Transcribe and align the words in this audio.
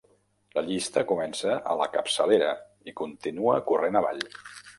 La 0.57 0.61
llista 0.69 1.03
comença 1.11 1.57
a 1.73 1.75
la 1.81 1.87
capçalera 1.97 2.49
i 2.93 2.95
continua 3.03 3.61
corrent 3.71 4.01
avall. 4.03 4.27